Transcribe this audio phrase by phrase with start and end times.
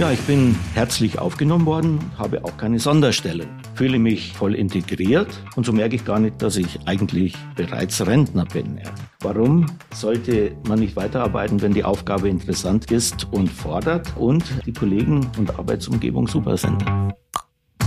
[0.00, 5.66] Ja, ich bin herzlich aufgenommen worden, habe auch keine Sonderstelle, fühle mich voll integriert und
[5.66, 8.80] so merke ich gar nicht, dass ich eigentlich bereits Rentner bin.
[9.20, 15.30] Warum sollte man nicht weiterarbeiten, wenn die Aufgabe interessant ist und fordert und die Kollegen
[15.36, 16.82] und Arbeitsumgebung super sind?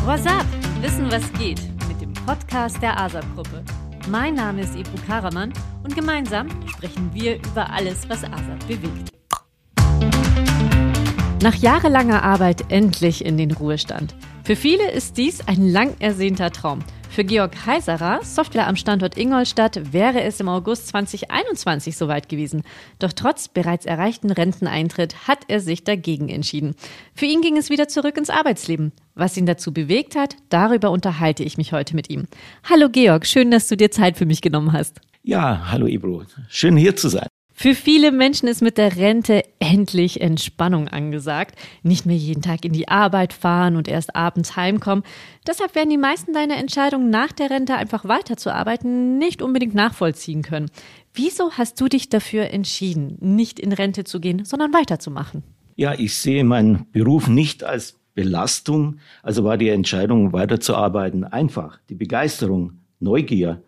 [0.06, 0.46] What's up?
[0.82, 3.64] Wissen, was geht mit dem Podcast der ASAP-Gruppe.
[4.12, 5.52] Mein Name ist Ebru Karaman
[5.84, 9.23] und gemeinsam sprechen wir über alles, was ASAP bewegt.
[11.44, 14.16] Nach jahrelanger Arbeit endlich in den Ruhestand.
[14.46, 16.80] Für viele ist dies ein lang ersehnter Traum.
[17.10, 22.64] Für Georg Heiserer, Software am Standort Ingolstadt, wäre es im August 2021 soweit gewesen.
[23.00, 26.76] Doch trotz bereits erreichten Renteneintritt hat er sich dagegen entschieden.
[27.14, 28.94] Für ihn ging es wieder zurück ins Arbeitsleben.
[29.14, 32.24] Was ihn dazu bewegt hat, darüber unterhalte ich mich heute mit ihm.
[32.70, 35.02] Hallo Georg, schön, dass du dir Zeit für mich genommen hast.
[35.24, 36.24] Ja, hallo Ibro.
[36.48, 37.28] Schön hier zu sein.
[37.56, 41.56] Für viele Menschen ist mit der Rente endlich Entspannung angesagt.
[41.84, 45.04] Nicht mehr jeden Tag in die Arbeit fahren und erst abends heimkommen.
[45.48, 50.72] Deshalb werden die meisten deine Entscheidungen nach der Rente einfach weiterzuarbeiten nicht unbedingt nachvollziehen können.
[51.14, 55.44] Wieso hast du dich dafür entschieden, nicht in Rente zu gehen, sondern weiterzumachen?
[55.76, 61.80] Ja, ich sehe meinen Beruf nicht als Belastung, also war die Entscheidung weiterzuarbeiten einfach.
[61.90, 63.62] Die Begeisterung, Neugier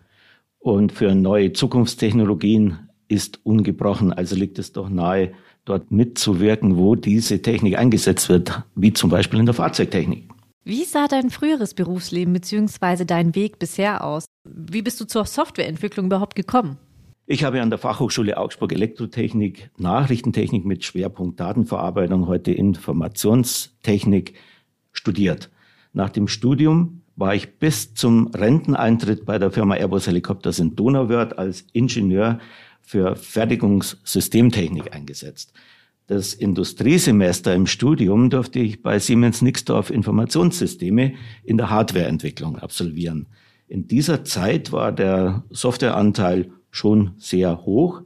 [0.59, 4.13] und für neue Zukunftstechnologien ist ungebrochen.
[4.13, 5.33] Also liegt es doch nahe,
[5.65, 10.29] dort mitzuwirken, wo diese Technik eingesetzt wird, wie zum Beispiel in der Fahrzeugtechnik.
[10.63, 13.05] Wie sah dein früheres Berufsleben bzw.
[13.05, 14.25] dein Weg bisher aus?
[14.43, 16.77] Wie bist du zur Softwareentwicklung überhaupt gekommen?
[17.27, 24.35] Ich habe an der Fachhochschule Augsburg Elektrotechnik, Nachrichtentechnik mit Schwerpunkt Datenverarbeitung, heute Informationstechnik
[24.91, 25.49] studiert.
[25.93, 31.37] Nach dem Studium war ich bis zum Renteneintritt bei der Firma Airbus Helikopters in Donauwörth
[31.37, 32.39] als Ingenieur
[32.85, 35.53] für Fertigungssystemtechnik eingesetzt.
[36.07, 41.13] Das Industriesemester im Studium durfte ich bei Siemens Nixdorf Informationssysteme
[41.43, 43.25] in der Hardwareentwicklung absolvieren.
[43.67, 48.03] In dieser Zeit war der Softwareanteil schon sehr hoch.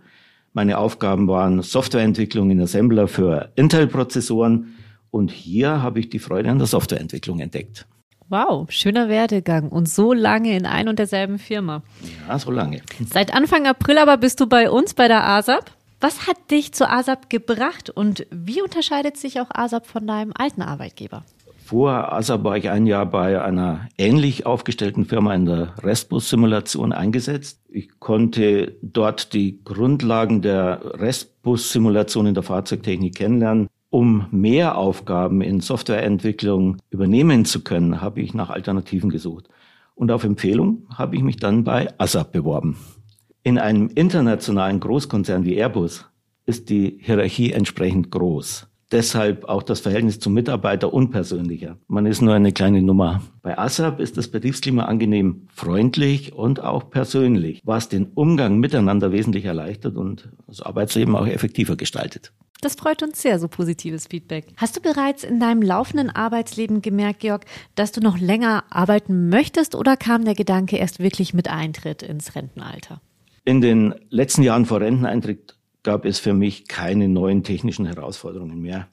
[0.54, 4.76] Meine Aufgaben waren Softwareentwicklung in Assembler für Intel-Prozessoren
[5.12, 7.86] und hier habe ich die Freude an der Softwareentwicklung entdeckt.
[8.32, 11.82] Wow, schöner Werdegang und so lange in ein und derselben Firma.
[12.28, 12.82] Ja, so lange.
[13.12, 15.72] Seit Anfang April aber bist du bei uns bei der ASAP.
[16.00, 20.62] Was hat dich zu ASAP gebracht und wie unterscheidet sich auch ASAP von deinem alten
[20.62, 21.24] Arbeitgeber?
[21.66, 27.62] Vor ASAP war ich ein Jahr bei einer ähnlich aufgestellten Firma in der Restbus-Simulation eingesetzt.
[27.68, 33.70] Ich konnte dort die Grundlagen der Restbus-Simulation in der Fahrzeugtechnik kennenlernen.
[33.92, 39.50] Um mehr Aufgaben in Softwareentwicklung übernehmen zu können, habe ich nach Alternativen gesucht.
[39.96, 42.78] Und auf Empfehlung habe ich mich dann bei ASAP beworben.
[43.42, 46.06] In einem internationalen Großkonzern wie Airbus
[46.46, 48.68] ist die Hierarchie entsprechend groß.
[48.92, 51.78] Deshalb auch das Verhältnis zum Mitarbeiter unpersönlicher.
[51.88, 53.22] Man ist nur eine kleine Nummer.
[53.44, 59.46] Bei ASAP ist das Betriebsklima angenehm freundlich und auch persönlich, was den Umgang miteinander wesentlich
[59.46, 62.34] erleichtert und das Arbeitsleben auch effektiver gestaltet.
[62.62, 64.48] Das freut uns sehr, so positives Feedback.
[64.58, 69.76] Hast du bereits in deinem laufenden Arbeitsleben gemerkt, Georg, dass du noch länger arbeiten möchtest
[69.76, 73.02] oder kam der Gedanke erst wirklich mit Eintritt ins Rentenalter?
[73.46, 78.90] In den letzten Jahren vor Renteneintritt gab es für mich keine neuen technischen Herausforderungen mehr.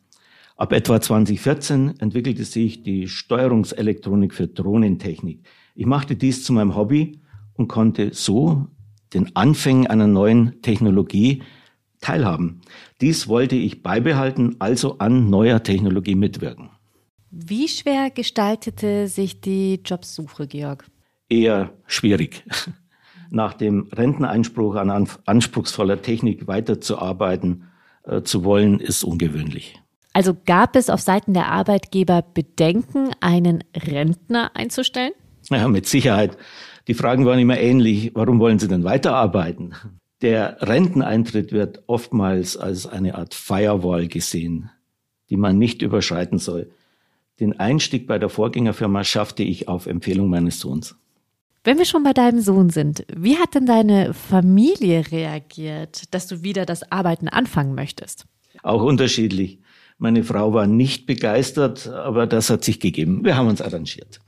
[0.57, 5.41] Ab etwa 2014 entwickelte sich die Steuerungselektronik für Drohnentechnik.
[5.75, 7.21] Ich machte dies zu meinem Hobby
[7.55, 8.69] und konnte so
[9.13, 11.43] den Anfängen einer neuen Technologie
[12.07, 12.61] teilhaben.
[13.01, 16.71] Dies wollte ich beibehalten, also an neuer Technologie mitwirken.
[17.31, 20.87] Wie schwer gestaltete sich die Jobsuche, Georg?
[21.29, 22.45] Eher schwierig.
[23.31, 27.65] Nach dem Renteneinspruch an anspruchsvoller Technik weiterzuarbeiten
[28.05, 29.83] äh, zu wollen, ist ungewöhnlich.
[30.13, 35.13] Also gab es auf Seiten der Arbeitgeber Bedenken, einen Rentner einzustellen?
[35.51, 36.39] Ja, mit Sicherheit.
[36.87, 38.13] Die Fragen waren immer ähnlich.
[38.15, 39.75] Warum wollen Sie denn weiterarbeiten?
[40.23, 44.71] Der Renteneintritt wird oftmals als eine Art Firewall gesehen,
[45.29, 46.71] die man nicht überschreiten soll.
[47.39, 50.97] Den Einstieg bei der Vorgängerfirma schaffte ich auf Empfehlung meines Sohns.
[51.65, 56.43] Wenn wir schon bei deinem Sohn sind, wie hat denn deine Familie reagiert, dass du
[56.43, 58.25] wieder das Arbeiten anfangen möchtest?
[58.63, 59.59] Auch unterschiedlich.
[59.99, 63.25] Meine Frau war nicht begeistert, aber das hat sich gegeben.
[63.25, 64.21] Wir haben uns arrangiert.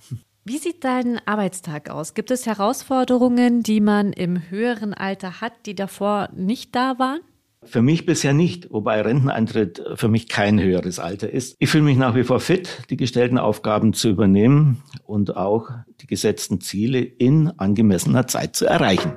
[0.49, 2.15] Wie sieht dein Arbeitstag aus?
[2.15, 7.21] Gibt es Herausforderungen, die man im höheren Alter hat, die davor nicht da waren?
[7.65, 11.55] Für mich bisher nicht, wobei Renteneintritt für mich kein höheres Alter ist.
[11.59, 15.69] Ich fühle mich nach wie vor fit, die gestellten Aufgaben zu übernehmen und auch
[16.01, 19.13] die gesetzten Ziele in angemessener Zeit zu erreichen.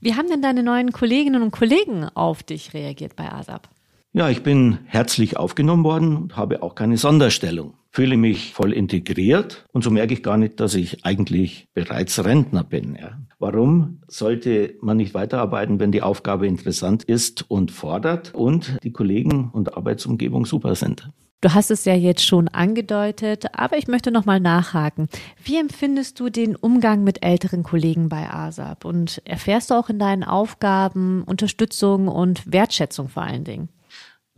[0.00, 3.66] Wie haben denn deine neuen Kolleginnen und Kollegen auf dich reagiert bei ASAP?
[4.12, 7.79] Ja, ich bin herzlich aufgenommen worden und habe auch keine Sonderstellung.
[7.92, 12.62] Fühle mich voll integriert und so merke ich gar nicht, dass ich eigentlich bereits Rentner
[12.62, 12.96] bin.
[13.00, 13.18] Ja.
[13.40, 19.50] Warum sollte man nicht weiterarbeiten, wenn die Aufgabe interessant ist und fordert und die Kollegen
[19.52, 21.10] und Arbeitsumgebung super sind?
[21.40, 25.08] Du hast es ja jetzt schon angedeutet, aber ich möchte noch mal nachhaken.
[25.42, 29.98] Wie empfindest du den Umgang mit älteren Kollegen bei ASAP und erfährst du auch in
[29.98, 33.70] deinen Aufgaben Unterstützung und Wertschätzung vor allen Dingen?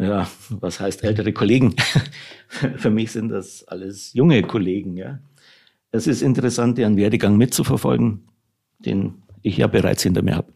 [0.02, 1.74] Ja, was heißt ältere Kollegen?
[2.76, 5.18] Für mich sind das alles junge Kollegen, ja.
[5.90, 8.28] Es ist interessant, ihren Werdegang mitzuverfolgen,
[8.78, 10.52] den ich ja bereits hinter mir habe.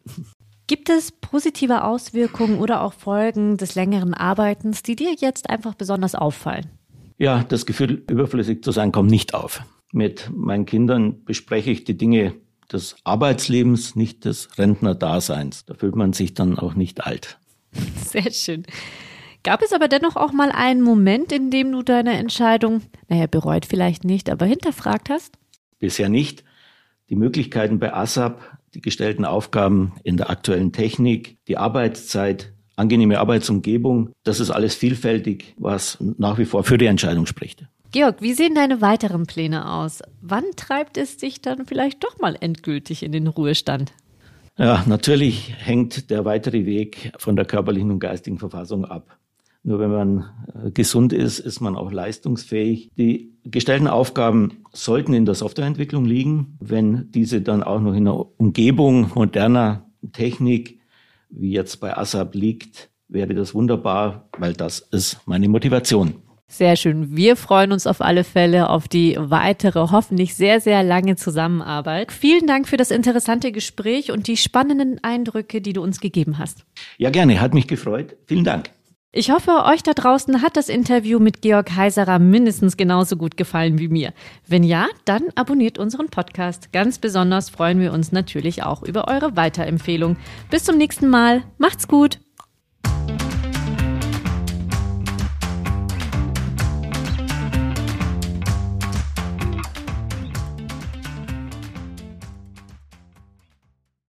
[0.66, 6.14] Gibt es positive Auswirkungen oder auch Folgen des längeren Arbeitens, die dir jetzt einfach besonders
[6.14, 6.66] auffallen?
[7.18, 9.62] Ja, das Gefühl, überflüssig zu sein, kommt nicht auf.
[9.92, 12.34] Mit meinen Kindern bespreche ich die Dinge
[12.72, 15.64] des Arbeitslebens, nicht des Rentnerdaseins.
[15.66, 17.38] Da fühlt man sich dann auch nicht alt.
[18.04, 18.64] Sehr schön.
[19.46, 23.64] Gab es aber dennoch auch mal einen Moment, in dem du deine Entscheidung, naja, bereut
[23.64, 25.38] vielleicht nicht, aber hinterfragt hast?
[25.78, 26.42] Bisher nicht.
[27.10, 28.40] Die Möglichkeiten bei ASAP,
[28.74, 35.54] die gestellten Aufgaben in der aktuellen Technik, die Arbeitszeit, angenehme Arbeitsumgebung, das ist alles vielfältig,
[35.58, 37.68] was nach wie vor für die Entscheidung spricht.
[37.92, 40.02] Georg, wie sehen deine weiteren Pläne aus?
[40.20, 43.92] Wann treibt es dich dann vielleicht doch mal endgültig in den Ruhestand?
[44.58, 49.16] Ja, natürlich hängt der weitere Weg von der körperlichen und geistigen Verfassung ab.
[49.66, 50.24] Nur wenn man
[50.64, 52.92] äh, gesund ist, ist man auch leistungsfähig.
[52.96, 56.56] Die gestellten Aufgaben sollten in der Softwareentwicklung liegen.
[56.60, 60.78] Wenn diese dann auch noch in einer Umgebung moderner Technik,
[61.30, 66.14] wie jetzt bei ASAP liegt, wäre das wunderbar, weil das ist meine Motivation.
[66.46, 67.16] Sehr schön.
[67.16, 72.12] Wir freuen uns auf alle Fälle auf die weitere, hoffentlich sehr, sehr lange Zusammenarbeit.
[72.12, 76.64] Vielen Dank für das interessante Gespräch und die spannenden Eindrücke, die du uns gegeben hast.
[76.98, 77.40] Ja, gerne.
[77.40, 78.16] Hat mich gefreut.
[78.26, 78.70] Vielen Dank.
[79.18, 83.78] Ich hoffe, euch da draußen hat das Interview mit Georg Heiserer mindestens genauso gut gefallen
[83.78, 84.12] wie mir.
[84.46, 86.70] Wenn ja, dann abonniert unseren Podcast.
[86.70, 90.18] Ganz besonders freuen wir uns natürlich auch über eure Weiterempfehlung.
[90.50, 91.44] Bis zum nächsten Mal.
[91.56, 92.18] Macht's gut.